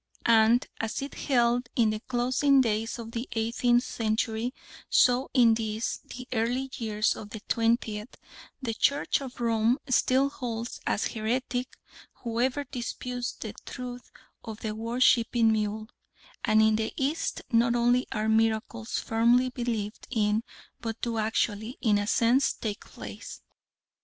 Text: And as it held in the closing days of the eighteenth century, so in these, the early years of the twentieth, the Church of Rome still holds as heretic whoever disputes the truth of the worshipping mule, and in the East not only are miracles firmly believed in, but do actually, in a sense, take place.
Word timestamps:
And 0.25 0.65
as 0.79 1.03
it 1.03 1.13
held 1.13 1.69
in 1.75 1.91
the 1.91 1.99
closing 1.99 2.59
days 2.61 2.97
of 2.97 3.11
the 3.11 3.29
eighteenth 3.33 3.83
century, 3.83 4.51
so 4.89 5.29
in 5.31 5.53
these, 5.53 5.99
the 6.05 6.27
early 6.33 6.71
years 6.73 7.15
of 7.15 7.29
the 7.29 7.41
twentieth, 7.41 8.17
the 8.59 8.73
Church 8.73 9.21
of 9.21 9.39
Rome 9.39 9.77
still 9.87 10.29
holds 10.31 10.79
as 10.87 11.05
heretic 11.05 11.77
whoever 12.23 12.63
disputes 12.63 13.33
the 13.33 13.53
truth 13.63 14.09
of 14.43 14.61
the 14.61 14.73
worshipping 14.73 15.51
mule, 15.51 15.87
and 16.43 16.63
in 16.63 16.77
the 16.77 16.91
East 16.97 17.43
not 17.51 17.75
only 17.75 18.07
are 18.11 18.27
miracles 18.27 18.97
firmly 18.97 19.51
believed 19.51 20.07
in, 20.09 20.41
but 20.79 20.99
do 21.01 21.19
actually, 21.19 21.77
in 21.79 21.99
a 21.99 22.07
sense, 22.07 22.53
take 22.53 22.85
place. 22.85 23.41